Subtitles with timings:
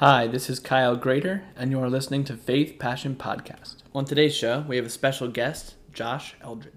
[0.00, 3.78] Hi, this is Kyle Grader, and you are listening to Faith Passion Podcast.
[3.92, 6.72] On today's show, we have a special guest, Josh Eldred.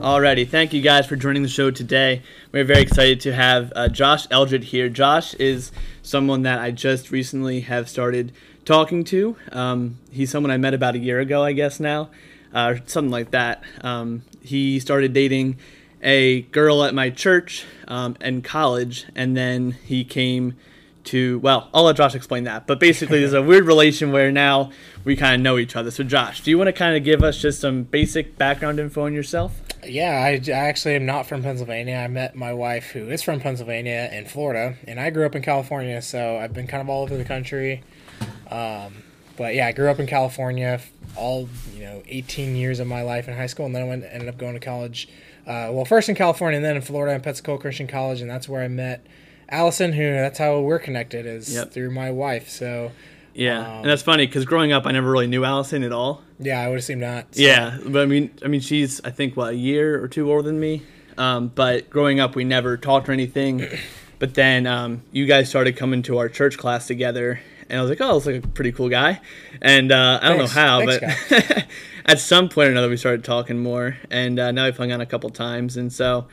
[0.00, 2.22] Alrighty, thank you guys for joining the show today.
[2.50, 4.88] We're very excited to have uh, Josh Eldred here.
[4.88, 5.70] Josh is
[6.00, 8.32] someone that I just recently have started
[8.68, 9.34] talking to.
[9.50, 12.10] Um, he's someone I met about a year ago, I guess now,
[12.52, 13.64] uh, something like that.
[13.80, 15.56] Um, he started dating
[16.02, 20.54] a girl at my church um, in college, and then he came
[21.04, 24.70] to well i'll let josh explain that but basically there's a weird relation where now
[25.04, 27.22] we kind of know each other so josh do you want to kind of give
[27.22, 31.42] us just some basic background info on yourself yeah I, I actually am not from
[31.42, 35.34] pennsylvania i met my wife who is from pennsylvania in florida and i grew up
[35.34, 37.82] in california so i've been kind of all over the country
[38.50, 39.02] um,
[39.36, 40.80] but yeah i grew up in california
[41.16, 44.04] all you know 18 years of my life in high school and then i went
[44.04, 45.08] ended up going to college
[45.46, 48.48] uh, well first in california and then in florida in pensacola christian college and that's
[48.48, 49.04] where i met
[49.50, 51.72] Allison, who that's how we're connected is yep.
[51.72, 52.48] through my wife.
[52.50, 52.92] So
[53.34, 56.22] yeah, um, and that's funny because growing up, I never really knew Allison at all.
[56.38, 57.34] Yeah, I would assume not.
[57.34, 57.42] So.
[57.42, 60.42] Yeah, but I mean, I mean, she's I think what a year or two older
[60.42, 60.82] than me.
[61.16, 63.66] Um, but growing up, we never talked or anything.
[64.18, 67.90] but then um, you guys started coming to our church class together, and I was
[67.90, 69.20] like, oh, it's like a pretty cool guy.
[69.60, 70.54] And uh, I don't Thanks.
[70.54, 71.66] know how, Thanks, but
[72.06, 75.00] at some point or another, we started talking more, and uh, now we've hung out
[75.00, 76.26] a couple times, and so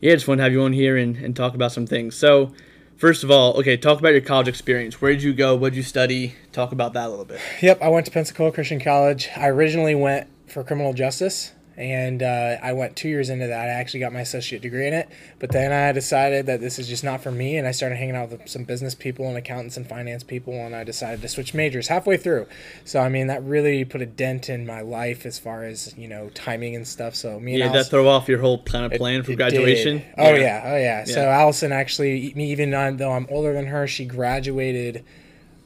[0.00, 2.14] yeah, just want to have you on here and, and talk about some things.
[2.14, 2.52] So,
[2.96, 5.00] first of all, okay, talk about your college experience.
[5.00, 5.56] Where did you go?
[5.56, 6.34] What did you study?
[6.52, 7.40] Talk about that a little bit.
[7.62, 9.30] Yep, I went to Pensacola Christian College.
[9.34, 13.68] I originally went for criminal justice and uh, I went two years into that.
[13.68, 15.08] I actually got my associate degree in it,
[15.38, 18.16] but then I decided that this is just not for me, and I started hanging
[18.16, 21.54] out with some business people and accountants and finance people, and I decided to switch
[21.54, 22.46] majors halfway through.
[22.84, 26.08] So I mean, that really put a dent in my life as far as you
[26.08, 27.14] know timing and stuff.
[27.14, 29.98] So me, yeah, that throw off your whole kind of plan it, for graduation.
[29.98, 30.14] Did.
[30.18, 30.38] Oh yeah.
[30.38, 31.04] yeah, oh yeah.
[31.04, 35.04] So Allison actually, me even though I'm older than her, she graduated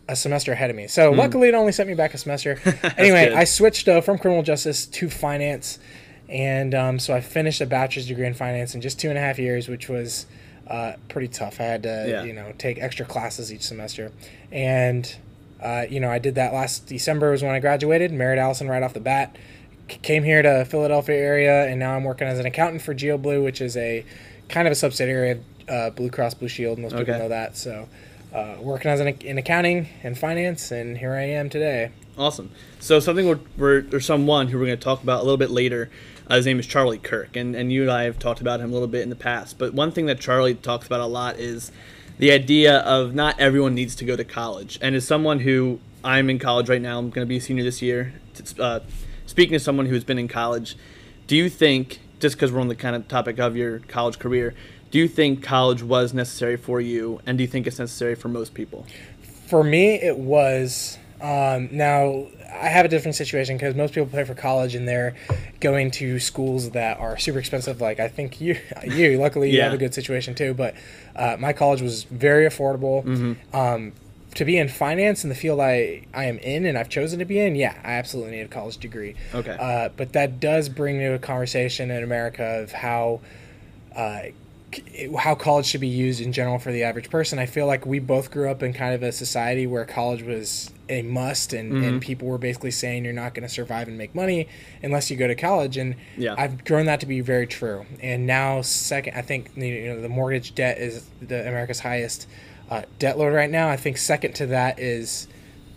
[0.09, 0.87] a semester ahead of me.
[0.87, 1.17] So mm.
[1.17, 2.59] luckily, it only sent me back a semester.
[2.97, 3.33] anyway.
[3.33, 5.79] I switched uh, from criminal justice to finance,
[6.29, 9.21] and um, so I finished a bachelor's degree in finance in just two and a
[9.21, 10.27] half years, which was
[10.67, 11.61] uh, pretty tough.
[11.61, 12.25] I had to, yeah.
[12.25, 14.11] you know, take extra classes each semester,
[14.51, 15.15] and
[15.63, 18.13] uh, you know, I did that last December was when I graduated.
[18.13, 19.37] Married Allison right off the bat.
[19.91, 23.45] C- came here to Philadelphia area, and now I'm working as an accountant for GeoBlue,
[23.45, 24.05] which is a
[24.49, 26.79] kind of a subsidiary of uh, Blue Cross Blue Shield.
[26.79, 27.57] Most people know that.
[27.57, 27.89] So
[28.33, 31.91] uh, working as an, in accounting and finance, and here I am today.
[32.17, 32.51] Awesome.
[32.81, 35.51] So something we're, we're or someone who we're going to talk about a little bit
[35.51, 35.91] later.
[36.29, 38.71] Uh, his name is Charlie Kirk, and and you and I have talked about him
[38.71, 39.59] a little bit in the past.
[39.59, 41.73] But one thing that Charlie talks about a lot is
[42.19, 44.79] the idea of not everyone needs to go to college.
[44.83, 47.65] And as someone who I'm in college right now, I'm going to be a senior
[47.65, 48.15] this year.
[48.59, 48.81] Uh,
[49.27, 50.77] speaking to someone who's been in college,
[51.27, 54.55] do you think just because we're on the kind of topic of your college career,
[54.91, 58.29] do you think college was necessary for you, and do you think it's necessary for
[58.29, 58.87] most people?
[59.47, 60.99] For me, it was.
[61.21, 65.17] Um, now, I have a different situation because most people play for college and they're
[65.61, 67.81] going to schools that are super expensive.
[67.81, 70.55] Like I think you, you luckily you have a good situation too.
[70.55, 70.75] But
[71.17, 73.05] uh, my college was very affordable.
[73.05, 73.57] Mm-hmm.
[73.57, 73.93] Um,
[74.35, 77.25] to be in finance in the field I, I am in and I've chosen to
[77.25, 79.17] be in, yeah, I absolutely need a college degree.
[79.35, 79.57] Okay.
[79.59, 83.21] Uh, but that does bring to a conversation in America of how
[83.97, 84.27] uh,
[85.19, 87.39] how college should be used in general for the average person.
[87.39, 90.71] I feel like we both grew up in kind of a society where college was
[90.91, 91.85] a must, and, mm-hmm.
[91.85, 94.49] and people were basically saying you're not going to survive and make money
[94.83, 95.77] unless you go to college.
[95.77, 96.35] And yeah.
[96.37, 97.87] I've grown that to be very true.
[98.03, 102.27] And now, second, I think you know the mortgage debt is the America's highest
[102.71, 103.69] uh, debt load right now.
[103.69, 105.29] I think second to that is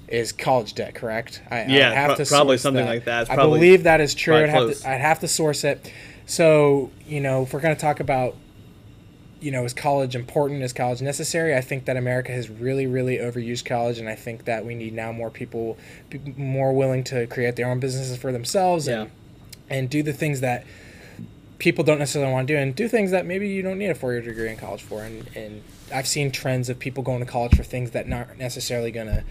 [0.09, 0.96] is college debt.
[0.96, 1.41] Correct?
[1.50, 2.91] I, yeah, I have pro- to probably something that.
[2.91, 3.31] like that.
[3.31, 4.35] I believe that is true.
[4.35, 5.91] I'd have, to, I'd have to source it.
[6.25, 8.35] So you know, if we're going to talk about
[9.41, 10.62] you know, is college important?
[10.62, 11.56] Is college necessary?
[11.56, 14.94] I think that America has really, really overused college, and I think that we need
[14.94, 15.78] now more people,
[16.38, 19.75] more willing to create their own businesses for themselves and yeah.
[19.75, 20.63] and do the things that
[21.57, 23.95] people don't necessarily want to do, and do things that maybe you don't need a
[23.95, 25.04] four year degree in college for.
[25.04, 25.63] And and
[25.94, 29.24] I've seen trends of people going to college for things that aren't necessarily going to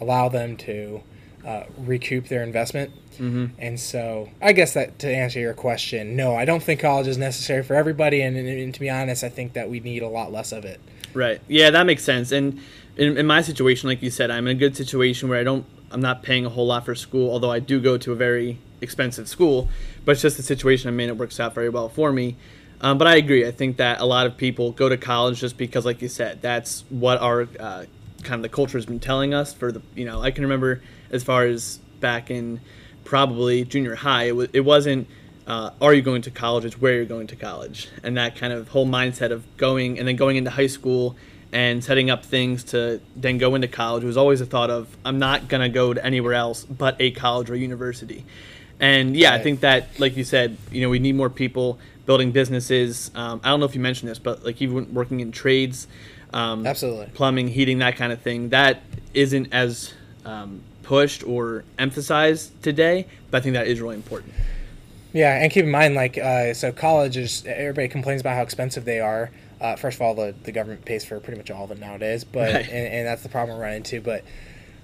[0.00, 1.02] allow them to
[1.46, 2.90] uh, recoup their investment.
[3.18, 3.46] Mm-hmm.
[3.58, 7.16] And so, I guess that to answer your question, no, I don't think college is
[7.16, 8.20] necessary for everybody.
[8.20, 10.64] And, and, and, to be honest, I think that we need a lot less of
[10.64, 10.80] it.
[11.14, 11.40] Right.
[11.48, 12.32] Yeah, that makes sense.
[12.32, 12.60] And
[12.96, 15.64] in, in my situation, like you said, I'm in a good situation where I don't,
[15.92, 18.58] I'm not paying a whole lot for school, although I do go to a very
[18.80, 19.68] expensive school.
[20.04, 21.08] But it's just the situation I'm in.
[21.08, 22.36] It works out very well for me.
[22.80, 23.46] Um, but I agree.
[23.46, 26.42] I think that a lot of people go to college just because, like you said,
[26.42, 27.84] that's what our uh,
[28.22, 29.54] kind of the culture has been telling us.
[29.54, 32.60] For the, you know, I can remember as far as back in
[33.04, 34.24] probably junior high.
[34.24, 35.08] It, w- it wasn't
[35.46, 36.64] uh, are you going to college?
[36.64, 40.08] It's where you're going to college, and that kind of whole mindset of going and
[40.08, 41.16] then going into high school
[41.52, 45.18] and setting up things to then go into college was always a thought of I'm
[45.18, 48.24] not gonna go to anywhere else but a college or university.
[48.80, 49.40] And yeah, right.
[49.40, 53.10] I think that, like you said, you know, we need more people building businesses.
[53.14, 55.88] Um, I don't know if you mentioned this, but like even working in trades,
[56.34, 58.50] um, absolutely, plumbing, heating, that kind of thing.
[58.50, 58.82] That
[59.14, 59.94] isn't as
[60.26, 64.32] um, pushed or emphasized today, but I think that is really important.
[65.12, 68.84] Yeah, and keep in mind, like, uh, so college is everybody complains about how expensive
[68.84, 69.30] they are.
[69.60, 72.22] Uh, first of all, the, the government pays for pretty much all of it nowadays,
[72.22, 72.68] but right.
[72.68, 74.00] and, and, that's the problem we're running into.
[74.00, 74.22] But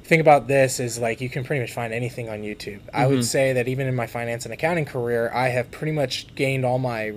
[0.03, 2.81] thing about this is like you can pretty much find anything on YouTube.
[2.81, 2.97] Mm-hmm.
[2.97, 3.23] I would mm-hmm.
[3.23, 6.79] say that even in my finance and accounting career, I have pretty much gained all
[6.79, 7.13] my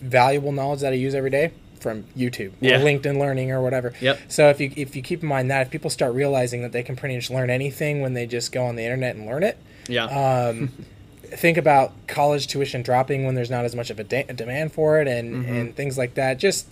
[0.00, 2.80] valuable knowledge that I use every day from YouTube yeah.
[2.80, 3.92] or LinkedIn Learning or whatever.
[4.00, 4.20] Yep.
[4.28, 6.82] So if you if you keep in mind that if people start realizing that they
[6.82, 9.58] can pretty much learn anything when they just go on the internet and learn it,
[9.88, 10.04] yeah.
[10.06, 10.72] Um,
[11.22, 14.72] think about college tuition dropping when there's not as much of a, de- a demand
[14.72, 15.52] for it and mm-hmm.
[15.52, 16.38] and things like that.
[16.38, 16.68] Just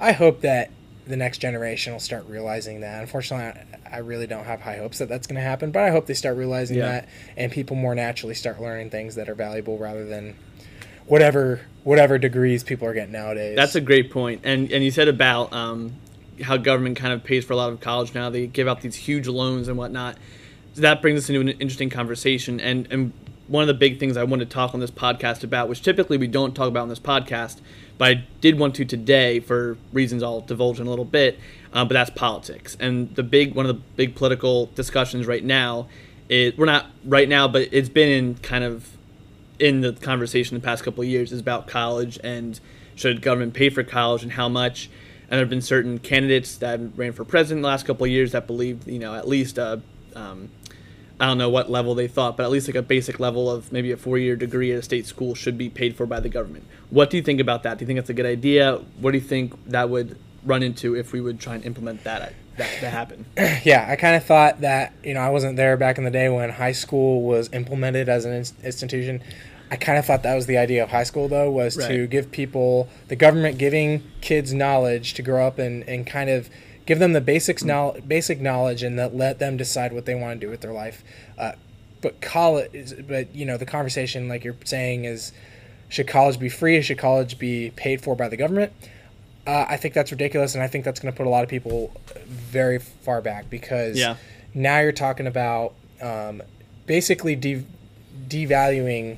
[0.00, 0.70] I hope that
[1.06, 3.00] the next generation will start realizing that.
[3.00, 3.60] Unfortunately,
[3.90, 6.06] I, I really don't have high hopes that that's going to happen, but I hope
[6.06, 6.88] they start realizing yeah.
[6.88, 10.36] that and people more naturally start learning things that are valuable rather than
[11.06, 13.56] whatever whatever degrees people are getting nowadays.
[13.56, 14.42] That's a great point.
[14.44, 15.94] And and you said about um,
[16.42, 18.30] how government kind of pays for a lot of college now.
[18.30, 20.16] They give out these huge loans and whatnot.
[20.74, 22.60] So that brings us into an interesting conversation.
[22.60, 23.12] And and
[23.48, 26.16] one of the big things I wanted to talk on this podcast about, which typically
[26.16, 27.60] we don't talk about on this podcast,
[27.98, 31.38] but I did want to today for reasons I'll divulge in a little bit.
[31.72, 35.88] Uh, but that's politics, and the big one of the big political discussions right now
[36.28, 38.96] is we're not right now, but it's been in kind of
[39.62, 42.58] in the conversation the past couple of years is about college and
[42.96, 44.90] should government pay for college and how much.
[45.22, 48.32] And there have been certain candidates that ran for president the last couple of years
[48.32, 49.80] that believed, you know, at least a
[50.16, 50.50] um,
[51.20, 53.70] I don't know what level they thought, but at least like a basic level of
[53.70, 56.28] maybe a four year degree at a state school should be paid for by the
[56.28, 56.64] government.
[56.90, 57.78] What do you think about that?
[57.78, 58.80] Do you think that's a good idea?
[58.98, 62.34] What do you think that would run into if we would try and implement that?
[62.56, 63.26] That, that happen.
[63.64, 66.28] Yeah, I kind of thought that you know I wasn't there back in the day
[66.28, 68.34] when high school was implemented as an
[68.64, 69.22] institution.
[69.72, 71.88] I kind of thought that was the idea of high school, though, was right.
[71.88, 76.50] to give people the government giving kids knowledge to grow up and, and kind of
[76.84, 80.38] give them the basics now basic knowledge and that let them decide what they want
[80.38, 81.02] to do with their life.
[81.38, 81.52] Uh,
[82.02, 85.32] but college, but you know, the conversation, like you're saying, is
[85.88, 86.82] should college be free?
[86.82, 88.74] Should college be paid for by the government?
[89.46, 91.48] Uh, I think that's ridiculous, and I think that's going to put a lot of
[91.48, 94.16] people very far back because yeah.
[94.52, 95.72] now you're talking about
[96.02, 96.42] um,
[96.84, 97.64] basically de-
[98.28, 99.16] devaluing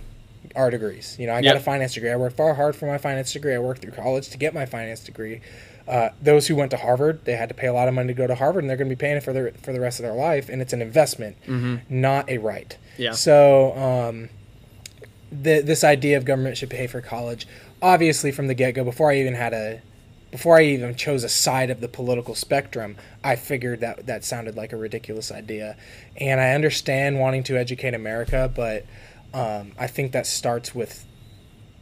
[0.54, 1.16] our degrees.
[1.18, 2.10] You know, I got a finance degree.
[2.10, 3.54] I worked far hard for my finance degree.
[3.54, 5.40] I worked through college to get my finance degree.
[5.86, 8.14] Uh, those who went to Harvard, they had to pay a lot of money to
[8.14, 9.98] go to Harvard, and they're going to be paying it for the for the rest
[9.98, 10.48] of their life.
[10.48, 11.76] And it's an investment, mm-hmm.
[11.88, 12.76] not a right.
[12.96, 13.12] Yeah.
[13.12, 14.30] So, um,
[15.30, 17.46] the, this idea of government should pay for college,
[17.82, 19.82] obviously from the get go, before I even had a,
[20.30, 24.56] before I even chose a side of the political spectrum, I figured that that sounded
[24.56, 25.76] like a ridiculous idea,
[26.16, 28.86] and I understand wanting to educate America, but
[29.34, 31.04] um, I think that starts with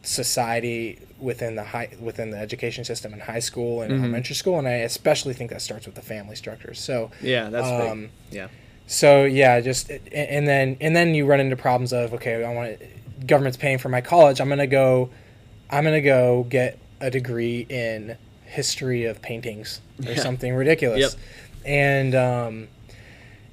[0.02, 4.02] society within the high within the education system in high school and mm-hmm.
[4.02, 6.80] elementary school, and I especially think that starts with the family structures.
[6.80, 8.10] So yeah, that's um, big.
[8.30, 8.48] Yeah.
[8.86, 12.78] So yeah, just and then and then you run into problems of okay, I want
[13.26, 14.40] government's paying for my college.
[14.40, 15.10] I'm gonna go,
[15.70, 20.20] I'm gonna go get a degree in history of paintings or yeah.
[20.20, 21.12] something ridiculous, yep.
[21.66, 22.68] and um,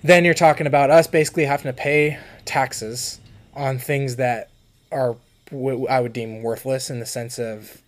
[0.04, 3.20] then you're talking about us basically having to pay taxes
[3.56, 4.50] on things that
[4.92, 5.16] are
[5.52, 7.82] what I would deem worthless in the sense of,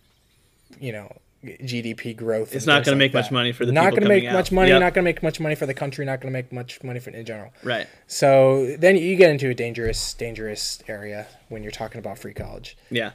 [0.80, 2.54] you know, GDP growth.
[2.54, 3.18] It's not going like to make that.
[3.18, 4.32] much money for the not going to make out.
[4.32, 4.70] much money.
[4.70, 4.80] Yep.
[4.80, 6.04] Not going to make much money for the country.
[6.04, 7.52] Not going to make much money for in general.
[7.64, 7.86] Right.
[8.06, 12.76] So then you get into a dangerous, dangerous area when you're talking about free college.
[12.90, 13.12] Yeah,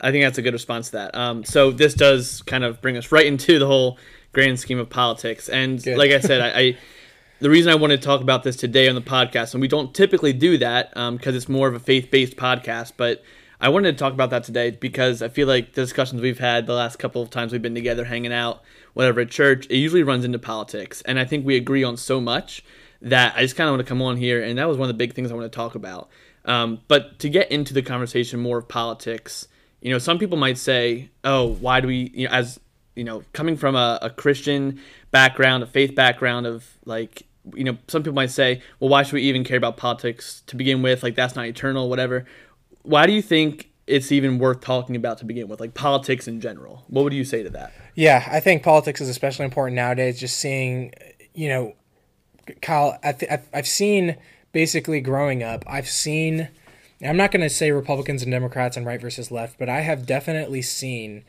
[0.00, 1.14] I think that's a good response to that.
[1.14, 3.96] Um, so this does kind of bring us right into the whole
[4.32, 5.96] grand scheme of politics, and good.
[5.96, 6.78] like I said, I, I
[7.42, 9.92] the reason I wanted to talk about this today on the podcast, and we don't
[9.92, 13.24] typically do that because um, it's more of a faith based podcast, but
[13.60, 16.68] I wanted to talk about that today because I feel like the discussions we've had
[16.68, 18.62] the last couple of times we've been together hanging out,
[18.94, 21.02] whatever at church, it usually runs into politics.
[21.02, 22.64] And I think we agree on so much
[23.00, 24.40] that I just kind of want to come on here.
[24.40, 26.10] And that was one of the big things I want to talk about.
[26.44, 29.48] Um, but to get into the conversation more of politics,
[29.80, 32.60] you know, some people might say, oh, why do we, you know, as,
[32.94, 34.80] you know, coming from a, a Christian
[35.10, 39.14] background, a faith background of like, you know, some people might say, well, why should
[39.14, 41.02] we even care about politics to begin with?
[41.02, 42.24] Like, that's not eternal, whatever
[42.82, 46.40] why do you think it's even worth talking about to begin with, like politics in
[46.40, 46.84] general?
[46.88, 47.72] What would you say to that?
[47.94, 50.20] Yeah, I think politics is especially important nowadays.
[50.20, 50.92] Just seeing,
[51.34, 51.74] you know,
[52.60, 54.16] Kyle, I th- I've seen
[54.52, 56.48] basically growing up, I've seen.
[57.04, 60.06] I'm not going to say Republicans and Democrats and right versus left, but I have
[60.06, 61.24] definitely seen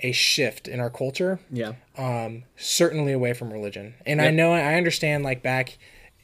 [0.00, 1.40] a shift in our culture.
[1.50, 1.72] Yeah.
[1.96, 4.28] Um, certainly away from religion, and yep.
[4.28, 5.78] I know I understand like back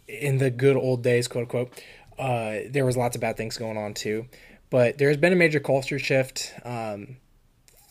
[0.09, 1.83] in the good old days, quote unquote,
[2.19, 4.26] uh, there was lots of bad things going on too,
[4.71, 6.52] but there's been a major culture shift.
[6.64, 7.16] Um,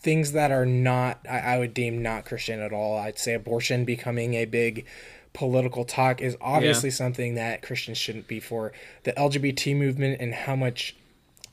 [0.04, 2.98] things that are not, I, I would deem not Christian at all.
[2.98, 4.86] I'd say abortion becoming a big
[5.34, 6.96] political talk is obviously yeah.
[6.96, 8.72] something that Christians shouldn't be for.
[9.04, 10.96] The LGBT movement and how much,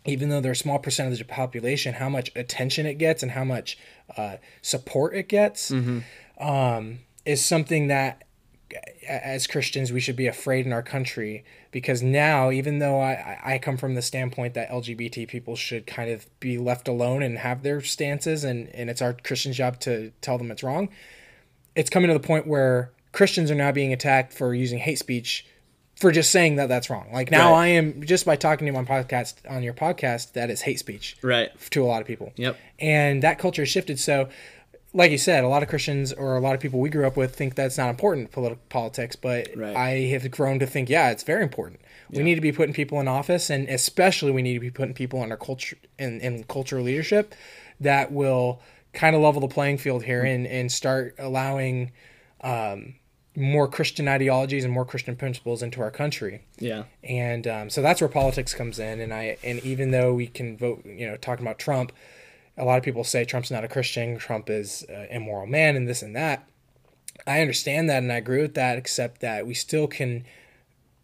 [0.05, 3.33] even though they're a small percentage of the population, how much attention it gets and
[3.33, 3.79] how much
[4.17, 6.01] uh, support it gets mm-hmm.
[6.47, 8.25] um, is something that
[9.09, 13.59] as Christians, we should be afraid in our country because now, even though I, I
[13.59, 17.63] come from the standpoint that LGBT people should kind of be left alone and have
[17.63, 20.89] their stances, and, and it's our Christian job to tell them it's wrong,
[21.75, 25.47] it's coming to the point where Christians are now being attacked for using hate speech
[26.01, 27.09] for just saying that that's wrong.
[27.13, 27.59] Like now, right.
[27.59, 31.17] I am just by talking to on podcast on your podcast that is hate speech,
[31.23, 32.33] right, to a lot of people.
[32.37, 34.01] Yep, and that culture has shifted.
[34.01, 34.29] So
[34.93, 37.17] like you said, a lot of Christians or a lot of people we grew up
[37.17, 39.77] with think that's not important political politics, but right.
[39.77, 41.81] I have grown to think, yeah, it's very important.
[42.11, 42.19] Yeah.
[42.19, 44.95] We need to be putting people in office, and especially we need to be putting
[44.95, 47.35] people in our culture in, in cultural leadership
[47.79, 48.61] that will
[48.93, 51.93] kind of level the playing field here and, and start allowing
[52.41, 52.95] um,
[53.37, 56.43] more Christian ideologies and more Christian principles into our country.
[56.59, 56.85] Yeah.
[57.05, 59.01] And um, so that's where politics comes in.
[59.01, 61.93] And I and even though we can vote, you know, talking about Trump
[62.61, 65.89] a lot of people say Trump's not a Christian, Trump is an immoral man, and
[65.89, 66.47] this and that.
[67.27, 70.25] I understand that and I agree with that, except that we still can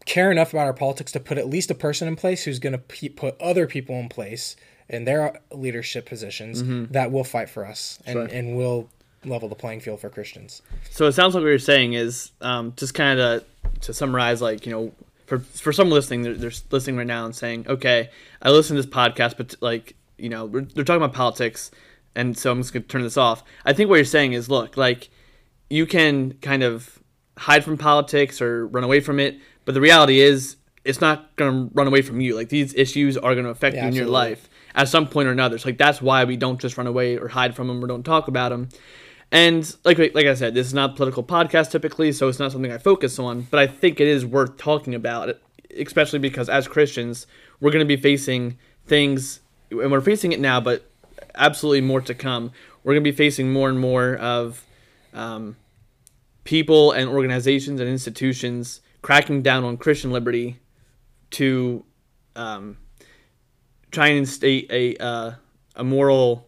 [0.04, 2.72] care enough about our politics to put at least a person in place who's going
[2.78, 4.54] to put other people in place
[4.88, 6.92] in their leadership positions mm-hmm.
[6.92, 8.24] that will fight for us and, sure.
[8.26, 8.88] and will
[9.26, 10.62] level the playing field for Christians.
[10.90, 13.44] So it sounds like what you're saying is um, just kind of
[13.82, 14.92] to summarize, like, you know,
[15.26, 18.82] for, for some listening, they're, they're listening right now and saying, okay, I listen to
[18.82, 21.70] this podcast, but like you know, they're talking about politics,
[22.14, 23.44] and so I'm just gonna turn this off.
[23.64, 25.10] I think what you're saying is, look, like
[25.68, 26.98] you can kind of
[27.36, 31.68] hide from politics or run away from it, but the reality is, it's not gonna
[31.74, 32.34] run away from you.
[32.34, 34.12] Like these issues are gonna affect yeah, you in absolutely.
[34.12, 35.58] your life at some point or another.
[35.58, 38.04] So like that's why we don't just run away or hide from them or don't
[38.04, 38.68] talk about them.
[39.32, 42.52] And like like I said, this is not a political podcast typically, so it's not
[42.52, 43.42] something I focus on.
[43.50, 45.36] But I think it is worth talking about,
[45.76, 47.26] especially because as Christians,
[47.60, 49.40] we're going to be facing things
[49.70, 50.88] and we're facing it now, but
[51.34, 52.52] absolutely more to come.
[52.84, 54.64] We're going to be facing more and more of
[55.12, 55.56] um,
[56.44, 60.58] people and organizations and institutions cracking down on Christian liberty
[61.32, 61.84] to
[62.36, 62.78] um,
[63.90, 65.32] try and instate a uh,
[65.74, 66.45] a moral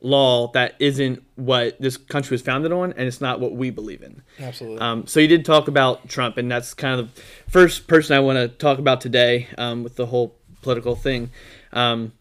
[0.00, 4.02] law that isn't what this country was founded on, and it's not what we believe
[4.02, 4.22] in.
[4.38, 4.80] Absolutely.
[4.80, 8.20] Um, so you did talk about Trump, and that's kind of the first person I
[8.20, 11.30] want to talk about today um, with the whole political thing.
[11.72, 12.12] Um,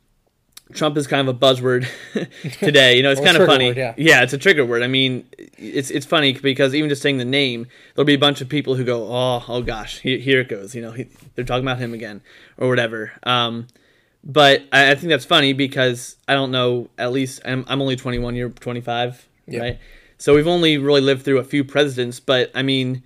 [0.74, 1.88] Trump is kind of a buzzword
[2.60, 2.96] today.
[2.96, 3.70] You know, it's kind of funny.
[3.70, 3.94] Word, yeah.
[3.98, 4.84] yeah, it's a trigger word.
[4.84, 8.42] I mean, it's it's funny because even just saying the name, there'll be a bunch
[8.42, 11.46] of people who go, "Oh, oh gosh, here, here it goes." You know, he, they're
[11.46, 12.22] talking about him again
[12.58, 13.14] or whatever.
[13.24, 13.68] Um,
[14.24, 16.90] but I, I, think that's funny because I don't know.
[16.98, 18.36] At least I'm, I'm only 21.
[18.36, 19.60] You're 25, yeah.
[19.60, 19.80] right?
[20.18, 22.20] So we've only really lived through a few presidents.
[22.20, 23.04] But I mean,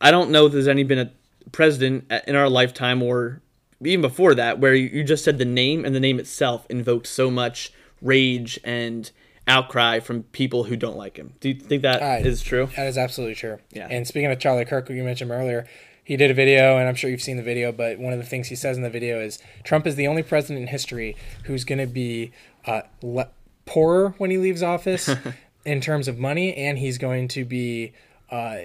[0.00, 1.12] I don't know if there's any been a
[1.52, 3.40] president in our lifetime or
[3.80, 7.30] even before that, where you just said the name and the name itself invoked so
[7.30, 9.10] much rage and
[9.48, 11.34] outcry from people who don't like him.
[11.40, 12.68] Do you think that is true?
[12.76, 13.58] That is absolutely true.
[13.72, 13.88] Yeah.
[13.90, 15.66] And speaking of Charlie Kirk, who you mentioned earlier,
[16.12, 18.24] he did a video, and I'm sure you've seen the video, but one of the
[18.26, 21.64] things he says in the video is Trump is the only president in history who's
[21.64, 22.32] going to be
[22.66, 23.30] uh, le-
[23.64, 25.08] poorer when he leaves office
[25.64, 27.94] in terms of money, and he's going to be.
[28.30, 28.58] Uh,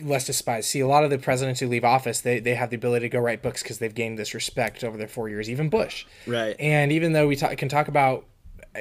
[0.00, 0.70] less despised.
[0.70, 3.10] See, a lot of the presidents who leave office, they, they have the ability to
[3.10, 5.50] go write books because they've gained this respect over their four years.
[5.50, 6.56] Even Bush, right?
[6.58, 8.24] And even though we talk, can talk about,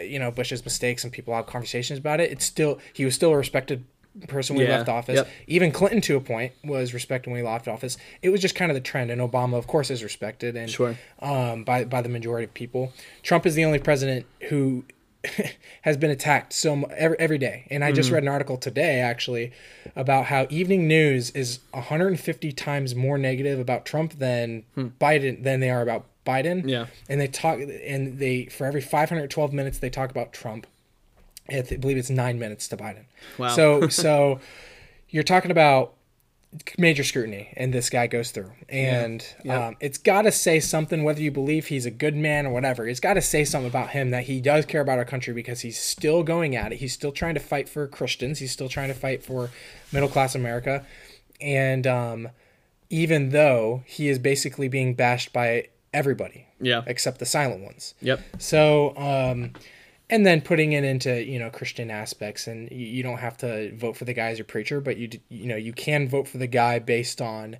[0.01, 3.31] you know, Bush's mistakes and people have conversations about it, it's still he was still
[3.31, 3.83] a respected
[4.27, 4.77] person when yeah.
[4.77, 5.17] left office.
[5.17, 5.29] Yep.
[5.47, 7.97] Even Clinton, to a point, was respected when he left office.
[8.21, 10.97] It was just kind of the trend, and Obama, of course, is respected and sure.
[11.19, 12.93] um, by by the majority of people.
[13.23, 14.83] Trump is the only president who
[15.83, 17.67] has been attacked so every, every day.
[17.69, 17.95] And I mm-hmm.
[17.95, 19.51] just read an article today actually
[19.95, 24.87] about how evening news is 150 times more negative about Trump than hmm.
[24.99, 26.67] Biden than they are about Biden.
[26.67, 26.87] Yeah.
[27.09, 30.67] And they talk and they for every 512 minutes they talk about Trump.
[31.51, 33.05] I believe it's 9 minutes to Biden.
[33.37, 33.49] Wow.
[33.49, 34.39] So so
[35.09, 35.93] you're talking about
[36.77, 39.53] major scrutiny and this guy goes through and yeah.
[39.53, 39.61] Yep.
[39.69, 42.85] Um, it's got to say something whether you believe he's a good man or whatever
[42.85, 45.61] it's got to say something about him that he does care about our country because
[45.61, 48.89] he's still going at it he's still trying to fight for christians he's still trying
[48.89, 49.49] to fight for
[49.93, 50.85] middle class america
[51.39, 52.27] and um,
[52.89, 56.47] even though he is basically being bashed by everybody.
[56.59, 56.83] Yeah.
[56.85, 57.95] Except the silent ones.
[58.01, 58.21] Yep.
[58.37, 59.53] So, um,
[60.11, 63.75] and then putting it into you know Christian aspects, and you, you don't have to
[63.75, 66.37] vote for the guy as your preacher, but you you know you can vote for
[66.37, 67.57] the guy based on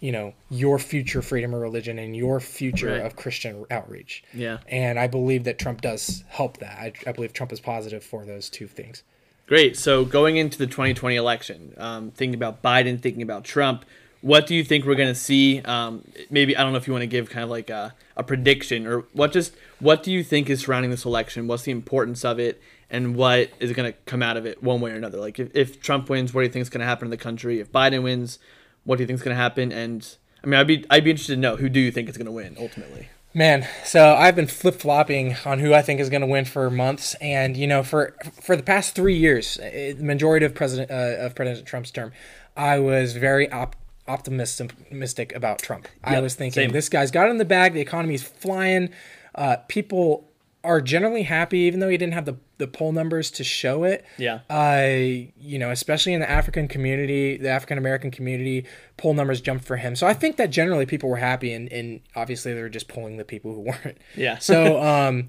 [0.00, 3.04] you know your future freedom of religion and your future right.
[3.04, 4.22] of Christian outreach.
[4.32, 4.58] Yeah.
[4.68, 6.78] And I believe that Trump does help that.
[6.78, 9.02] I, I believe Trump is positive for those two things.
[9.46, 9.76] Great.
[9.76, 13.84] So going into the 2020 election, um, thinking about Biden, thinking about Trump,
[14.26, 15.60] what do you think we're going to see?
[15.60, 18.24] Um, maybe I don't know if you want to give kind of like a, a
[18.24, 21.46] prediction or what just what do you think is surrounding this election?
[21.46, 24.80] What's the importance of it, and what is going to come out of it one
[24.80, 25.18] way or another?
[25.18, 27.16] Like if, if Trump wins, what do you think is going to happen in the
[27.16, 27.60] country?
[27.60, 28.40] If Biden wins,
[28.82, 29.70] what do you think is going to happen?
[29.70, 32.16] And I mean, I'd be I'd be interested to know who do you think is
[32.16, 33.08] going to win ultimately.
[33.32, 36.68] Man, so I've been flip flopping on who I think is going to win for
[36.68, 41.24] months, and you know, for for the past three years, the majority of President uh,
[41.24, 42.10] of President Trump's term,
[42.56, 43.76] I was very op-
[44.08, 45.88] optimistic about Trump.
[46.06, 46.72] Yep, I was thinking same.
[46.72, 47.72] this guy's got it in the bag.
[47.72, 48.90] The economy's flying.
[49.34, 50.30] Uh, people
[50.66, 54.04] are generally happy, even though he didn't have the, the poll numbers to show it.
[54.18, 54.40] Yeah.
[54.50, 59.64] Uh, you know, especially in the African community, the African American community, poll numbers jumped
[59.64, 59.94] for him.
[59.94, 63.16] So I think that generally people were happy, and, and obviously they were just pulling
[63.16, 63.98] the people who weren't.
[64.16, 64.38] Yeah.
[64.38, 65.28] so um,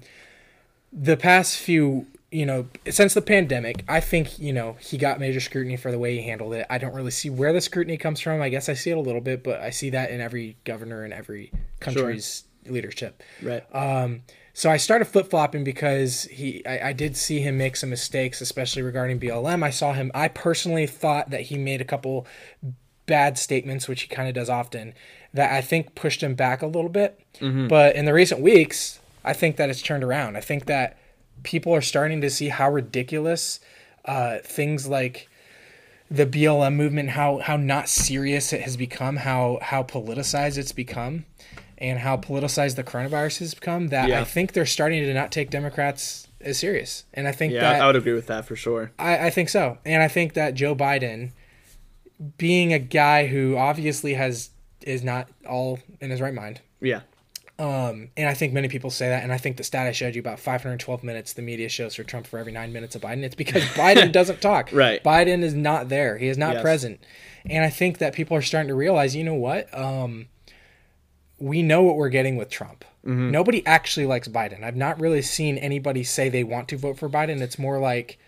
[0.92, 5.40] the past few, you know, since the pandemic, I think you know he got major
[5.40, 6.66] scrutiny for the way he handled it.
[6.68, 8.42] I don't really see where the scrutiny comes from.
[8.42, 11.04] I guess I see it a little bit, but I see that in every governor
[11.04, 12.74] in every country's sure.
[12.74, 13.22] leadership.
[13.42, 13.64] Right.
[13.74, 17.90] Um, so I started flip flopping because he, I, I, did see him make some
[17.90, 19.62] mistakes, especially regarding BLM.
[19.62, 20.10] I saw him.
[20.14, 22.26] I personally thought that he made a couple
[23.06, 24.94] bad statements, which he kind of does often,
[25.32, 27.20] that I think pushed him back a little bit.
[27.40, 27.68] Mm-hmm.
[27.68, 30.36] But in the recent weeks, I think that it's turned around.
[30.36, 30.98] I think that
[31.42, 33.60] people are starting to see how ridiculous
[34.04, 35.28] uh, things like
[36.10, 41.26] the BLM movement, how how not serious it has become, how how politicized it's become
[41.78, 44.20] and how politicized the coronavirus has become that yeah.
[44.20, 47.04] I think they're starting to not take Democrats as serious.
[47.14, 48.92] And I think yeah, that I would agree with that for sure.
[48.98, 49.78] I, I think so.
[49.84, 51.32] And I think that Joe Biden,
[52.36, 54.50] being a guy who obviously has
[54.82, 56.60] is not all in his right mind.
[56.80, 57.00] Yeah.
[57.58, 60.14] Um, and I think many people say that, and I think the stat I showed
[60.14, 63.24] you about 512 minutes the media shows for Trump for every nine minutes of Biden.
[63.24, 64.70] It's because Biden doesn't talk.
[64.72, 65.02] Right.
[65.02, 66.18] Biden is not there.
[66.18, 66.62] He is not yes.
[66.62, 67.00] present.
[67.50, 69.76] And I think that people are starting to realize, you know what?
[69.76, 70.28] Um,
[71.38, 72.84] we know what we're getting with Trump.
[73.04, 73.30] Mm-hmm.
[73.30, 74.62] Nobody actually likes Biden.
[74.62, 77.40] I've not really seen anybody say they want to vote for Biden.
[77.40, 78.18] It's more like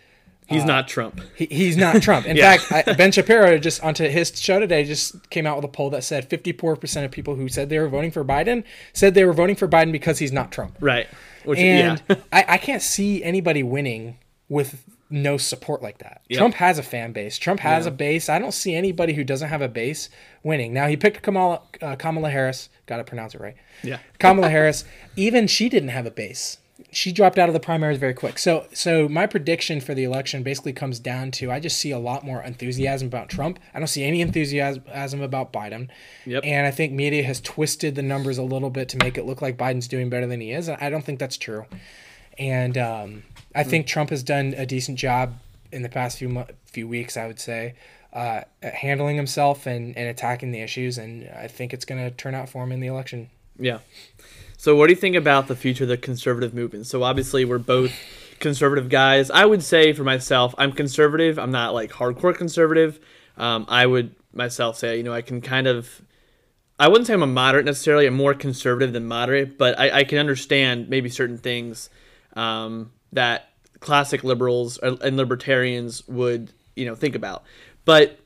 [0.51, 1.21] he's uh, not Trump.
[1.35, 2.25] He, he's not Trump.
[2.25, 2.57] In yeah.
[2.57, 5.89] fact, I, Ben Shapiro just onto his show today just came out with a poll
[5.91, 9.33] that said 54% of people who said they were voting for Biden said they were
[9.33, 10.77] voting for Biden because he's not Trump.
[10.79, 11.07] Right.
[11.43, 12.15] Which, and yeah.
[12.31, 14.17] I, I can't see anybody winning
[14.49, 16.21] with no support like that.
[16.29, 16.37] Yep.
[16.37, 17.37] Trump has a fan base.
[17.37, 17.91] Trump has yeah.
[17.91, 18.29] a base.
[18.29, 20.09] I don't see anybody who doesn't have a base
[20.43, 20.73] winning.
[20.73, 22.69] Now he picked Kamala uh, Kamala Harris.
[22.85, 23.55] Got to pronounce it right.
[23.83, 23.99] Yeah.
[24.19, 24.85] Kamala Harris.
[25.15, 26.57] Even she didn't have a base.
[26.93, 28.37] She dropped out of the primaries very quick.
[28.37, 31.99] So so my prediction for the election basically comes down to I just see a
[31.99, 33.59] lot more enthusiasm about Trump.
[33.73, 35.89] I don't see any enthusiasm about Biden.
[36.25, 36.43] Yep.
[36.45, 39.41] And I think media has twisted the numbers a little bit to make it look
[39.41, 40.67] like Biden's doing better than he is.
[40.67, 41.65] I don't think that's true.
[42.37, 43.23] And um,
[43.53, 45.35] I think Trump has done a decent job
[45.71, 47.17] in the past few mo- few weeks.
[47.17, 47.75] I would say
[48.13, 52.35] uh, handling himself and, and attacking the issues, and I think it's going to turn
[52.35, 53.29] out for him in the election.
[53.59, 53.79] Yeah.
[54.57, 56.85] So, what do you think about the future of the conservative movement?
[56.87, 57.91] So, obviously, we're both
[58.39, 59.31] conservative guys.
[59.31, 61.39] I would say for myself, I'm conservative.
[61.39, 62.99] I'm not like hardcore conservative.
[63.37, 66.01] Um, I would myself say, you know, I can kind of.
[66.79, 68.07] I wouldn't say I'm a moderate necessarily.
[68.07, 71.91] I'm more conservative than moderate, but I, I can understand maybe certain things
[72.35, 73.49] um, that
[73.81, 77.43] classic liberals and libertarians would you know think about.
[77.85, 78.19] But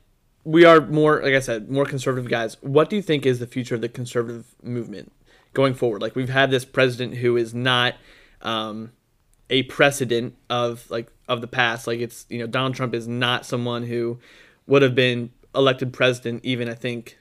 [0.46, 2.56] we are more, like I said, more conservative guys.
[2.62, 5.12] What do you think is the future of the conservative movement
[5.54, 6.00] going forward?
[6.00, 7.96] Like we've had this president who is not
[8.42, 8.92] um,
[9.50, 11.88] a precedent of like of the past.
[11.88, 14.20] Like it's you know Donald Trump is not someone who
[14.68, 17.18] would have been elected president even I think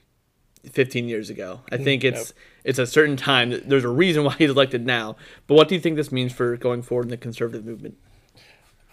[0.70, 1.62] 15 years ago.
[1.72, 2.40] I think it's nope.
[2.64, 3.50] it's a certain time.
[3.50, 5.16] that There's a reason why he's elected now.
[5.48, 7.98] But what do you think this means for going forward in the conservative movement?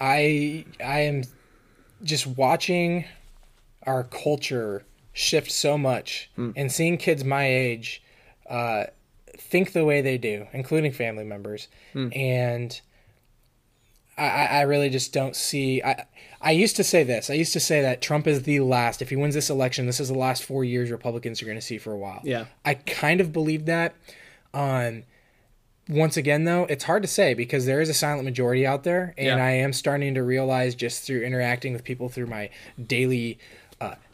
[0.00, 1.24] I I am
[2.02, 3.04] just watching
[3.86, 6.52] our culture shift so much mm.
[6.56, 8.02] and seeing kids my age
[8.48, 8.84] uh,
[9.38, 12.14] think the way they do, including family members, mm.
[12.16, 12.80] and
[14.16, 15.82] I, I really just don't see.
[15.82, 16.06] I
[16.40, 17.30] I used to say this.
[17.30, 19.00] I used to say that Trump is the last.
[19.00, 21.62] If he wins this election, this is the last four years Republicans are going to
[21.62, 22.20] see for a while.
[22.24, 23.94] Yeah, I kind of believe that.
[24.54, 25.04] Um,
[25.88, 29.14] once again, though, it's hard to say because there is a silent majority out there,
[29.16, 29.44] and yeah.
[29.44, 32.50] I am starting to realize just through interacting with people through my
[32.86, 33.38] daily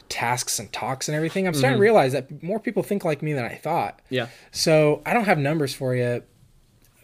[0.09, 1.79] tasks and talks and everything, I'm starting mm-hmm.
[1.79, 4.01] to realize that more people think like me than I thought.
[4.09, 4.27] Yeah.
[4.51, 6.23] So I don't have numbers for you,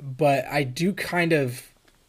[0.02, 1.64] but I do kind of.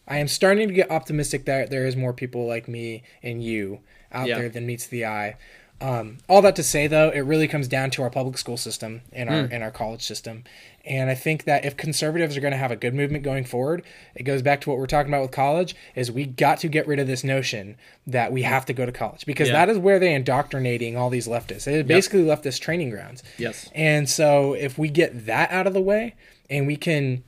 [0.09, 3.81] I am starting to get optimistic that there is more people like me and you
[4.13, 4.39] out yeah.
[4.39, 5.37] there than meets the eye.
[5.81, 9.03] Um, all that to say, though, it really comes down to our public school system
[9.13, 9.53] and our mm.
[9.53, 10.45] and our college system.
[10.87, 13.83] And I think that if conservatives are going to have a good movement going forward,
[14.15, 16.87] it goes back to what we're talking about with college: is we got to get
[16.87, 19.67] rid of this notion that we have to go to college because yeah.
[19.67, 21.67] that is where they're indoctrinating all these leftists.
[21.67, 22.43] It basically yep.
[22.43, 23.23] leftist training grounds.
[23.37, 23.71] Yes.
[23.75, 26.15] And so if we get that out of the way,
[26.49, 27.23] and we can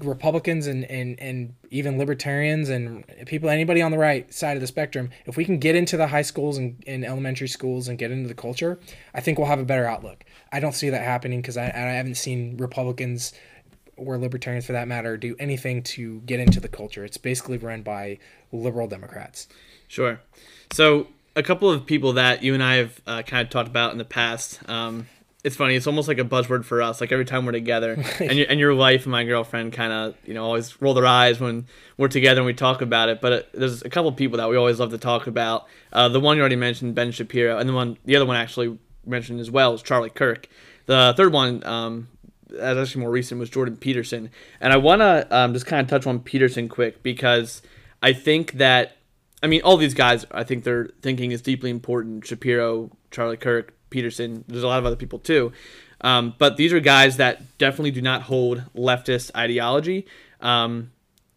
[0.00, 4.66] Republicans and, and, and even libertarians and people, anybody on the right side of the
[4.66, 8.10] spectrum, if we can get into the high schools and, and elementary schools and get
[8.10, 8.78] into the culture,
[9.14, 10.24] I think we'll have a better outlook.
[10.52, 13.32] I don't see that happening because I, I haven't seen Republicans
[13.96, 17.04] or libertarians for that matter do anything to get into the culture.
[17.04, 18.18] It's basically run by
[18.52, 19.48] liberal Democrats.
[19.88, 20.20] Sure.
[20.72, 23.92] So, a couple of people that you and I have uh, kind of talked about
[23.92, 24.60] in the past.
[24.68, 25.06] Um,
[25.44, 25.74] it's funny.
[25.74, 27.00] It's almost like a buzzword for us.
[27.00, 30.14] Like every time we're together, and your, and your wife and my girlfriend kind of
[30.24, 33.20] you know always roll their eyes when we're together and we talk about it.
[33.20, 35.66] But uh, there's a couple of people that we always love to talk about.
[35.92, 38.78] Uh, the one you already mentioned, Ben Shapiro, and the one the other one actually
[39.04, 40.48] mentioned as well is Charlie Kirk.
[40.86, 42.08] The third one, um,
[42.48, 44.30] that's actually more recent, was Jordan Peterson.
[44.60, 47.62] And I want to um, just kind of touch on Peterson quick because
[48.00, 48.96] I think that
[49.42, 50.24] I mean all these guys.
[50.30, 52.24] I think their thinking is deeply important.
[52.26, 54.44] Shapiro, Charlie Kirk, Peterson.
[54.48, 55.52] There's a lot of other people too.
[56.00, 60.06] Um, but these are guys that definitely do not hold leftist ideology.
[60.40, 60.90] Um,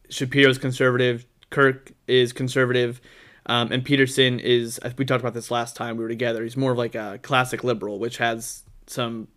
[0.10, 3.00] Shapiro's conservative, Kirk is conservative,
[3.46, 4.80] um, and Peterson is.
[4.98, 6.44] We talked about this last time we were together.
[6.44, 9.28] He's more of like a classic liberal, which has some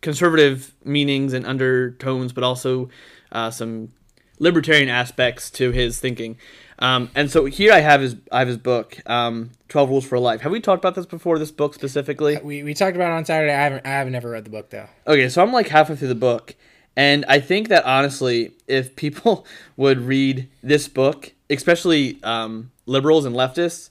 [0.00, 2.88] conservative meanings and undertones, but also
[3.32, 3.90] uh, some
[4.38, 6.36] libertarian aspects to his thinking.
[6.80, 10.18] Um, and so here I have his I have his book, um, Twelve Rules for
[10.18, 10.42] Life.
[10.42, 11.38] Have we talked about this before?
[11.38, 12.38] This book specifically?
[12.42, 13.52] We, we talked about it on Saturday.
[13.52, 14.86] I haven't I haven't never read the book though.
[15.06, 16.54] Okay, so I'm like halfway through the book,
[16.96, 19.44] and I think that honestly, if people
[19.76, 23.90] would read this book, especially um, liberals and leftists,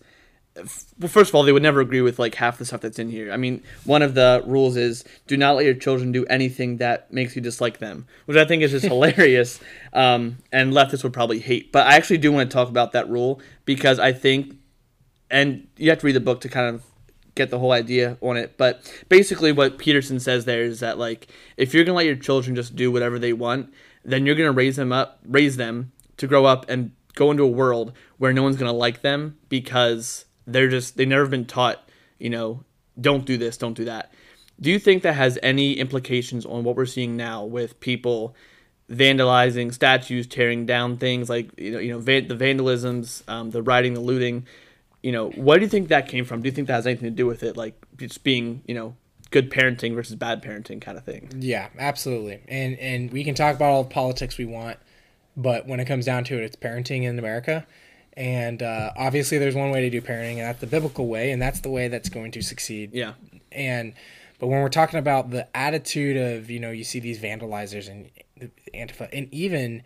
[1.00, 3.10] well, first of all, they would never agree with like half the stuff that's in
[3.10, 3.32] here.
[3.32, 7.12] I mean, one of the rules is do not let your children do anything that
[7.14, 9.60] makes you dislike them, which I think is just hilarious.
[9.94, 11.72] Um, and leftists would probably hate.
[11.72, 14.56] But I actually do want to talk about that rule because I think,
[15.30, 16.84] and you have to read the book to kind of
[17.36, 18.58] get the whole idea on it.
[18.58, 22.56] But basically, what Peterson says there is that like if you're gonna let your children
[22.56, 23.72] just do whatever they want,
[24.04, 27.48] then you're gonna raise them up, raise them to grow up and go into a
[27.48, 32.30] world where no one's gonna like them because they're just they've never been taught, you
[32.30, 32.64] know,
[33.00, 34.12] don't do this, don't do that.
[34.60, 38.36] Do you think that has any implications on what we're seeing now with people
[38.90, 43.62] vandalizing statues, tearing down things like you know, you know, van- the vandalisms, um, the
[43.62, 44.48] rioting, the looting?
[45.04, 46.42] You know, where do you think that came from?
[46.42, 48.96] Do you think that has anything to do with it, like just being, you know,
[49.30, 51.30] good parenting versus bad parenting kind of thing?
[51.38, 52.42] Yeah, absolutely.
[52.48, 54.80] And and we can talk about all the politics we want,
[55.36, 57.68] but when it comes down to it, it's parenting in America.
[58.18, 61.40] And uh, obviously, there's one way to do parenting, and that's the biblical way, and
[61.40, 62.92] that's the way that's going to succeed.
[62.92, 63.14] Yeah.
[63.52, 63.94] And
[64.40, 68.10] but when we're talking about the attitude of you know you see these vandalizers and
[68.74, 69.84] antifa, and even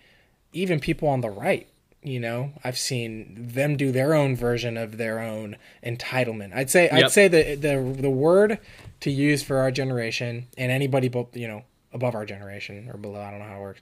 [0.54, 1.67] even people on the right,
[2.04, 6.56] you know, I've seen them do their own version of their own entitlement.
[6.56, 6.94] I'd say yep.
[6.94, 8.60] I'd say the the the word
[9.02, 11.63] to use for our generation and anybody you know
[11.94, 13.82] above our generation or below, I don't know how it works,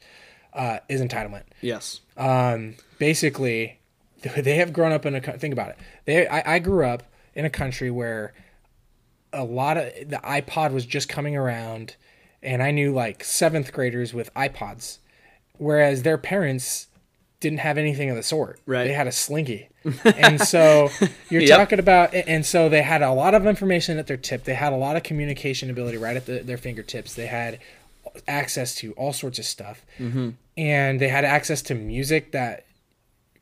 [0.54, 1.44] uh, is entitlement.
[1.62, 2.02] Yes.
[2.18, 3.79] Um, basically,
[4.38, 5.78] they have grown up in a think about it.
[6.06, 7.04] They I, I grew up
[7.34, 8.34] in a country where
[9.32, 11.96] a lot of the iPod was just coming around,
[12.42, 15.00] and I knew like seventh graders with iPods,
[15.58, 16.88] whereas their parents
[17.40, 18.60] didn't have anything of the sort.
[18.66, 18.86] Right.
[18.86, 19.70] They had a slinky.
[20.04, 20.90] and so
[21.30, 21.58] you're yep.
[21.58, 24.44] talking about, and so they had a lot of information at their tip.
[24.44, 27.14] They had a lot of communication ability right at the, their fingertips.
[27.14, 27.60] They had
[28.28, 29.86] access to all sorts of stuff.
[29.98, 30.32] Mm-hmm.
[30.58, 32.66] And they had access to music that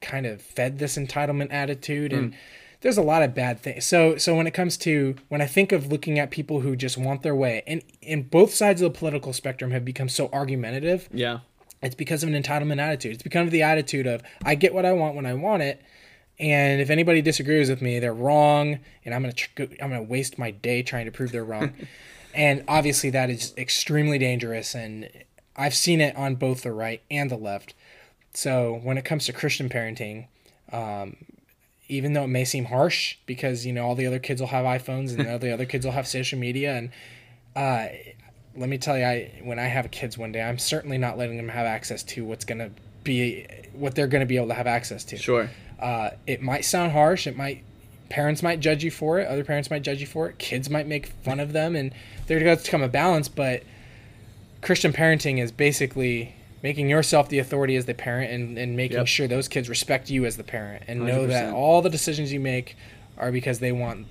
[0.07, 2.35] kind of fed this entitlement attitude and mm.
[2.81, 3.85] there's a lot of bad things.
[3.85, 6.97] So so when it comes to when I think of looking at people who just
[6.97, 11.09] want their way and in both sides of the political spectrum have become so argumentative.
[11.11, 11.39] Yeah.
[11.81, 13.13] It's because of an entitlement attitude.
[13.13, 15.81] It's because of the attitude of I get what I want when I want it.
[16.39, 20.37] And if anybody disagrees with me, they're wrong, and I'm gonna tr- I'm gonna waste
[20.37, 21.73] my day trying to prove they're wrong.
[22.33, 24.75] and obviously, that is extremely dangerous.
[24.75, 25.09] And
[25.55, 27.73] I've seen it on both the right and the left.
[28.37, 30.27] So when it comes to Christian parenting,
[30.71, 31.15] um,
[31.87, 34.63] even though it may seem harsh because you know all the other kids will have
[34.63, 36.91] iPhones and all the other kids will have social media and
[37.55, 37.87] uh,
[38.55, 41.37] let me tell you, I when I have kids one day, I'm certainly not letting
[41.37, 42.69] them have access to what's gonna
[43.03, 45.17] be what they're gonna be able to have access to.
[45.17, 45.49] Sure.
[45.79, 47.25] Uh, it might sound harsh.
[47.25, 47.63] It might
[48.11, 49.27] parents might judge you for it.
[49.27, 50.37] Other parents might judge you for it.
[50.37, 51.91] Kids might make fun of them, and
[52.27, 53.29] there has got to come a balance.
[53.29, 53.63] But
[54.61, 59.07] Christian parenting is basically making yourself the authority as the parent and, and making yep.
[59.07, 61.05] sure those kids respect you as the parent and 100%.
[61.05, 62.75] know that all the decisions you make
[63.17, 64.07] are because they want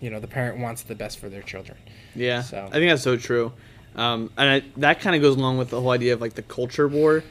[0.00, 1.78] you know the parent wants the best for their children.
[2.14, 2.42] Yeah.
[2.42, 2.66] So.
[2.66, 3.52] I think that's so true.
[3.96, 6.42] Um, and I, that kind of goes along with the whole idea of like the
[6.42, 7.22] culture war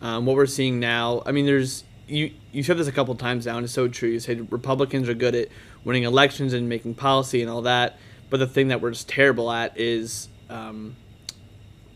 [0.00, 1.22] um, what we're seeing now.
[1.26, 4.08] I mean there's you you said this a couple times now and it's so true.
[4.08, 5.48] You said republicans are good at
[5.84, 7.96] winning elections and making policy and all that
[8.32, 10.96] but the thing that we're just terrible at is um,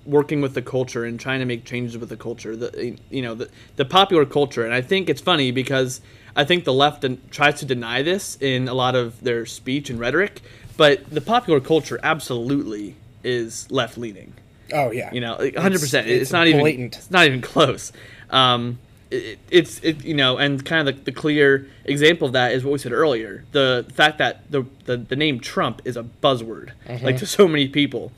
[0.07, 3.35] working with the culture and trying to make changes with the culture the you know
[3.35, 4.65] the, the popular culture.
[4.65, 6.01] And i think it's funny because
[6.35, 9.99] i think the left tries to deny this in a lot of their speech and
[9.99, 10.43] rhetoric
[10.77, 14.35] but the popular culture absolutely is left leaning.
[14.73, 15.13] Oh yeah.
[15.13, 16.69] You know 100% it's, it's, it's not blatant.
[16.69, 17.93] even it's not even close.
[18.31, 18.79] Um,
[19.11, 22.65] it, it's it you know and kind of the, the, clear example of that is
[22.65, 26.73] what we said earlier the fact that the the, the name trump is a buzzword
[26.89, 27.05] mm-hmm.
[27.05, 28.11] like to so many people.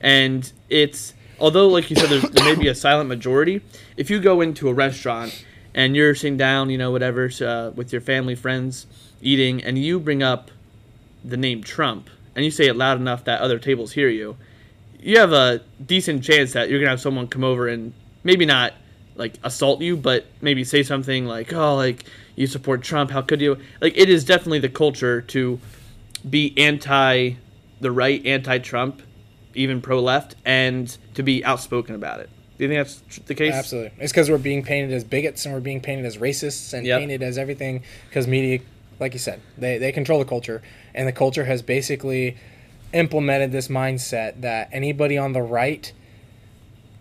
[0.00, 3.60] And it's although like you said there may be a silent majority
[3.96, 5.44] if you go into a restaurant
[5.74, 8.86] and you're sitting down you know whatever uh, with your family friends
[9.20, 10.50] eating and you bring up
[11.24, 14.36] the name trump and you say it loud enough that other tables hear you
[15.00, 17.92] you have a decent chance that you're gonna have someone come over and
[18.24, 18.72] maybe not
[19.14, 23.40] like assault you but maybe say something like oh like you support trump how could
[23.40, 23.58] you?
[23.80, 25.58] Like it is definitely the culture to
[26.28, 27.34] be anti
[27.80, 29.02] the right anti-trump
[29.56, 32.30] even pro left, and to be outspoken about it.
[32.58, 33.54] Do you think that's the case?
[33.54, 33.92] Absolutely.
[33.98, 37.00] It's because we're being painted as bigots and we're being painted as racists and yep.
[37.00, 38.60] painted as everything because media,
[38.98, 40.62] like you said, they, they control the culture.
[40.94, 42.36] And the culture has basically
[42.94, 45.92] implemented this mindset that anybody on the right,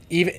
[0.09, 0.33] even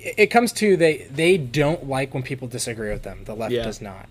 [0.00, 3.24] it comes to they they don't like when people disagree with them.
[3.24, 3.64] The left yeah.
[3.64, 4.08] does not.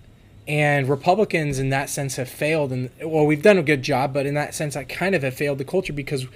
[0.47, 2.71] And Republicans, in that sense, have failed.
[2.71, 5.33] And well, we've done a good job, but in that sense, I kind of have
[5.33, 6.27] failed the culture because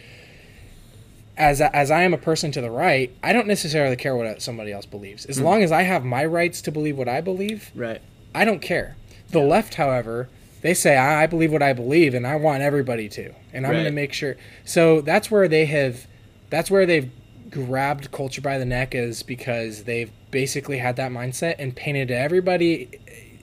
[1.38, 4.72] as as I am a person to the right, I don't necessarily care what somebody
[4.72, 5.26] else believes.
[5.26, 5.44] As mm.
[5.44, 8.02] long as I have my rights to believe what I believe, right?
[8.34, 8.96] I don't care.
[9.30, 9.46] The yeah.
[9.46, 10.30] left, however,
[10.62, 13.78] they say I, believe what I believe, and I want everybody to, and I'm right.
[13.78, 14.36] going to make sure.
[14.64, 16.06] So that's where they have,
[16.50, 17.10] that's where they've
[17.50, 22.90] grabbed culture by the neck, is because they've basically had that mindset and painted everybody,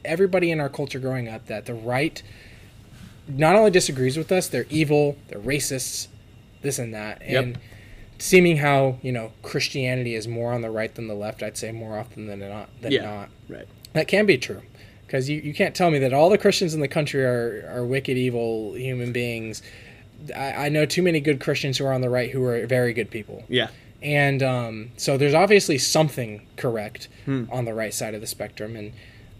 [0.04, 2.22] everybody in our culture growing up that the right
[3.26, 6.08] not only disagrees with us, they're evil, they're racists,
[6.62, 7.56] this and that, and.
[7.56, 7.62] Yep
[8.18, 11.72] seeming how you know Christianity is more on the right than the left, I'd say
[11.72, 13.28] more often than not than yeah, not.
[13.48, 13.68] Right.
[13.92, 14.62] That can be true,
[15.06, 17.84] because you, you can't tell me that all the Christians in the country are are
[17.84, 19.62] wicked, evil human beings.
[20.34, 22.92] I, I know too many good Christians who are on the right who are very
[22.92, 23.44] good people.
[23.48, 23.68] Yeah.
[24.00, 27.44] And um, so there's obviously something correct hmm.
[27.50, 28.92] on the right side of the spectrum, and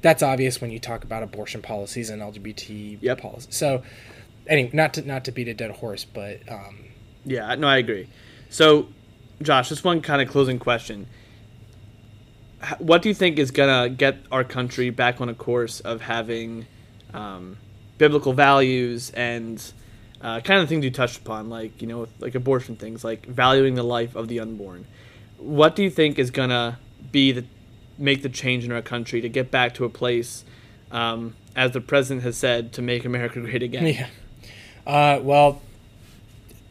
[0.03, 3.21] that's obvious when you talk about abortion policies and LGBT yep.
[3.21, 3.55] policies.
[3.55, 3.83] So,
[4.49, 6.87] anyway, not to not to beat a dead horse, but um,
[7.25, 8.09] yeah, no, I agree.
[8.51, 8.89] So,
[9.43, 11.07] Josh, just one kind of closing question.
[12.79, 16.01] What do you think is going to get our country back on a course of
[16.01, 16.67] having
[17.15, 17.57] um,
[17.99, 19.63] biblical values and
[20.21, 23.75] uh, kind of things you touched upon, like, you know, like abortion things, like valuing
[23.75, 24.87] the life of the unborn?
[25.39, 26.79] What do you think is going to
[27.13, 27.45] be the
[27.97, 30.45] make the change in our country to get back to a place,
[30.91, 33.87] um, as the president has said, to make America great again?
[33.95, 34.09] Yeah.
[34.87, 35.61] Uh, well,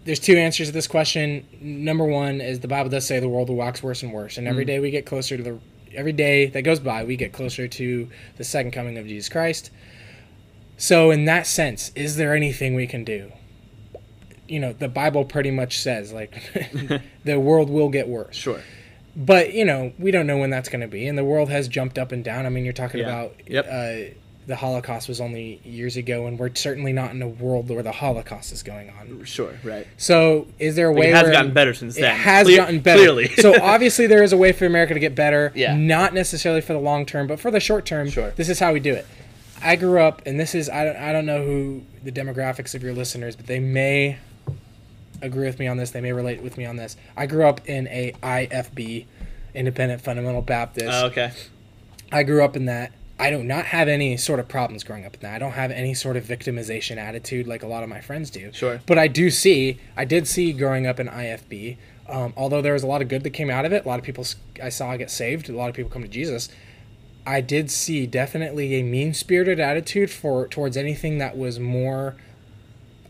[0.07, 1.45] there's two answers to this question.
[1.59, 4.47] Number one is the Bible does say the world will wax worse and worse, and
[4.47, 4.67] every mm.
[4.67, 5.59] day we get closer to the
[5.93, 9.69] every day that goes by, we get closer to the second coming of Jesus Christ.
[10.77, 13.31] So, in that sense, is there anything we can do?
[14.47, 16.41] You know, the Bible pretty much says like
[17.25, 18.35] the world will get worse.
[18.37, 18.61] Sure.
[19.13, 21.67] But you know, we don't know when that's going to be, and the world has
[21.67, 22.45] jumped up and down.
[22.45, 23.07] I mean, you're talking yeah.
[23.07, 23.67] about yep.
[23.69, 24.13] Uh,
[24.47, 27.91] the Holocaust was only years ago, and we're certainly not in a world where the
[27.91, 29.25] Holocaust is going on.
[29.25, 29.86] Sure, right.
[29.97, 31.10] So, is there a way?
[31.10, 32.05] It has gotten better since then.
[32.05, 32.99] It has Clear, gotten better.
[32.99, 33.27] Clearly.
[33.27, 35.51] so, obviously, there is a way for America to get better.
[35.53, 35.75] Yeah.
[35.75, 38.10] Not necessarily for the long term, but for the short term.
[38.10, 38.31] Sure.
[38.31, 39.05] This is how we do it.
[39.62, 42.81] I grew up, and this is I don't I don't know who the demographics of
[42.81, 44.17] your listeners, but they may
[45.21, 45.91] agree with me on this.
[45.91, 46.95] They may relate with me on this.
[47.17, 49.07] I grew up in a IFB,
[49.53, 50.88] Independent Fundamental Baptist.
[50.89, 51.33] Oh, okay.
[52.13, 55.15] I grew up in that I do not have any sort of problems growing up
[55.15, 55.36] in that.
[55.36, 58.51] I don't have any sort of victimization attitude like a lot of my friends do.
[58.53, 58.80] Sure.
[58.86, 61.77] But I do see, I did see growing up in IFB,
[62.08, 63.99] um, although there was a lot of good that came out of it, a lot
[63.99, 64.25] of people
[64.62, 66.49] I saw get saved, a lot of people come to Jesus.
[67.25, 72.15] I did see definitely a mean spirited attitude for towards anything that was more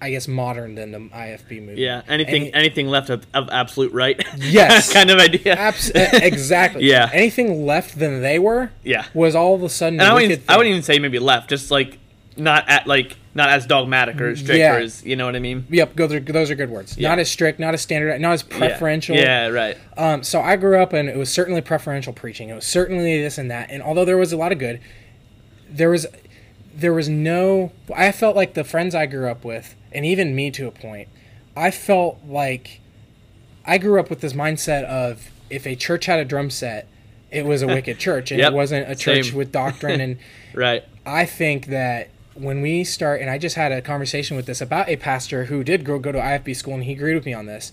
[0.02, 1.82] I guess modern than the IFB movie.
[1.82, 4.24] Yeah, anything Any, anything left of, of, absolute right.
[4.38, 5.56] Yes, kind of idea.
[5.56, 6.84] Abs- exactly.
[6.90, 7.10] yeah.
[7.12, 8.72] Anything left than they were.
[8.84, 9.06] Yeah.
[9.14, 10.00] Was all of a sudden.
[10.00, 11.98] And I wouldn't, I wouldn't even say maybe left, just like
[12.38, 14.76] not at like not as dogmatic or as strict yeah.
[14.76, 15.66] or as you know what I mean.
[15.70, 16.98] Yep, those are those are good words.
[16.98, 17.10] Yeah.
[17.10, 19.16] Not as strict, not as standard, not as preferential.
[19.16, 19.78] Yeah, yeah right.
[19.96, 22.50] Um, so I grew up and it was certainly preferential preaching.
[22.50, 23.72] It was certainly this and that.
[23.72, 24.80] And although there was a lot of good,
[25.70, 26.06] there was
[26.74, 27.72] there was no.
[27.96, 31.08] I felt like the friends I grew up with, and even me to a point,
[31.56, 32.82] I felt like
[33.66, 36.88] I grew up with this mindset of if a church had a drum set,
[37.32, 38.52] it was a wicked church, and yep.
[38.52, 39.38] it wasn't a church Same.
[39.38, 40.02] with doctrine.
[40.02, 40.18] And
[40.54, 44.62] right, I think that when we start, and I just had a conversation with this
[44.62, 47.34] about a pastor who did go go to IFB school, and he agreed with me
[47.34, 47.72] on this.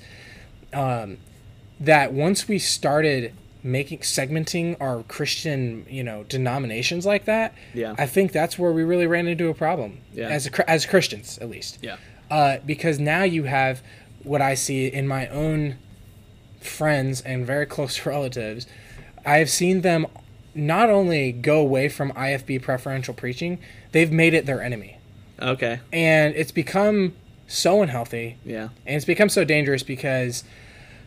[0.73, 1.19] Um,
[1.79, 3.33] that once we started
[3.65, 8.85] making segmenting our Christian, you know, denominations like that, yeah, I think that's where we
[8.85, 9.99] really ran into a problem.
[10.13, 10.29] Yeah.
[10.29, 11.79] as a, as Christians at least.
[11.83, 11.97] Yeah,
[12.31, 13.83] uh, because now you have
[14.23, 15.77] what I see in my own
[16.61, 18.67] friends and very close relatives.
[19.27, 20.07] I have seen them
[20.55, 23.59] not only go away from IFB preferential preaching,
[23.93, 24.99] they've made it their enemy.
[25.41, 25.81] Okay.
[25.93, 27.15] And it's become
[27.47, 28.37] so unhealthy.
[28.45, 28.69] Yeah.
[28.87, 30.45] And it's become so dangerous because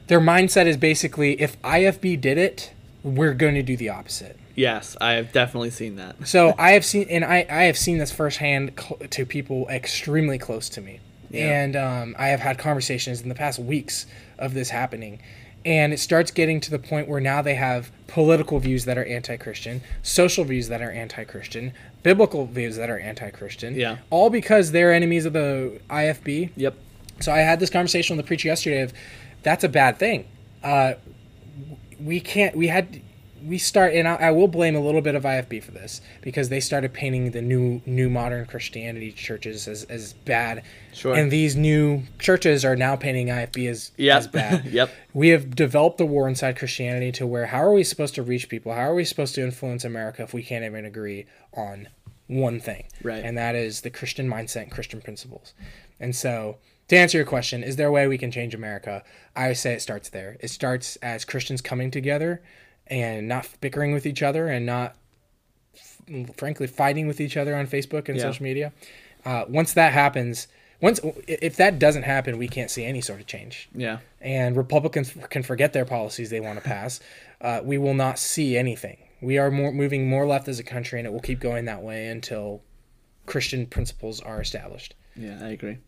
[0.08, 2.72] their mindset is basically if IFB did it,
[3.04, 4.38] we're going to do the opposite.
[4.56, 6.16] Yes, I have definitely seen that.
[6.28, 10.38] so I have seen, and I, I have seen this firsthand cl- to people extremely
[10.38, 11.00] close to me.
[11.30, 11.62] Yeah.
[11.62, 14.06] And um, I have had conversations in the past weeks
[14.40, 15.20] of this happening
[15.68, 19.04] and it starts getting to the point where now they have political views that are
[19.06, 24.94] anti-christian social views that are anti-christian biblical views that are anti-christian yeah all because they're
[24.94, 26.76] enemies of the ifb yep
[27.20, 28.94] so i had this conversation with the preacher yesterday of
[29.44, 30.28] that's a bad thing
[30.64, 30.94] uh,
[32.00, 33.02] we can't we had
[33.46, 36.50] we start, and I, I, will blame a little bit of IFB for this because
[36.50, 40.64] they started painting the new new modern Christianity churches as, as bad.
[40.94, 41.16] Sure.
[41.16, 44.18] And these new churches are now painting IFB as, yep.
[44.18, 44.66] as bad.
[44.72, 44.92] yep.
[45.14, 48.50] We have developed the war inside Christianity to where how are we supposed to reach
[48.50, 48.74] people?
[48.74, 51.90] How are we supposed to influence America if we can't even agree on
[52.28, 52.86] one thing?
[53.04, 53.24] Right.
[53.24, 55.54] And that is the Christian mindset and Christian principles.
[56.00, 59.04] And so to answer your question, is there a way we can change America?
[59.36, 60.38] I would say it starts there.
[60.40, 62.42] It starts as Christians coming together
[62.88, 64.96] and not bickering with each other and not
[66.36, 68.24] frankly fighting with each other on Facebook and yeah.
[68.24, 68.72] social media.
[69.26, 70.48] Uh, once that happens,
[70.82, 73.68] once if that doesn't happen, we can't see any sort of change.
[73.74, 74.00] Yeah.
[74.22, 77.00] And Republicans can forget their policies they want to pass.
[77.42, 78.98] Uh, we will not see anything.
[79.22, 81.82] We are more, moving more left as a country, and it will keep going that
[81.82, 82.62] way until
[83.26, 84.94] Christian principles are established.
[85.16, 85.80] Yeah, I agree.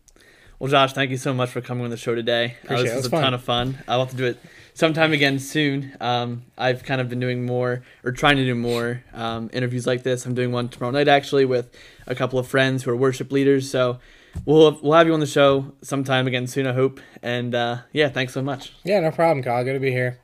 [0.60, 2.54] Well, Josh, thank you so much for coming on the show today.
[2.64, 3.22] Appreciate uh, this was a fun.
[3.22, 3.78] ton of fun.
[3.88, 4.38] I'll have to do it
[4.74, 5.96] sometime again soon.
[6.02, 10.02] Um, I've kind of been doing more or trying to do more um, interviews like
[10.02, 10.26] this.
[10.26, 11.74] I'm doing one tomorrow night actually with
[12.06, 13.70] a couple of friends who are worship leaders.
[13.70, 14.00] So
[14.44, 16.66] we'll we'll have you on the show sometime again soon.
[16.66, 17.00] I hope.
[17.22, 18.74] And uh, yeah, thanks so much.
[18.84, 19.64] Yeah, no problem, Kyle.
[19.64, 20.18] Good to be here.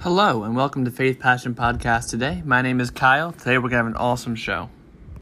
[0.00, 2.42] Hello and welcome to Faith Passion Podcast today.
[2.44, 3.32] My name is Kyle.
[3.32, 4.68] Today we're going to have an awesome show.